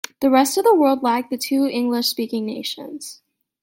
[0.19, 3.21] The rest of the world lagged the two English speaking nations.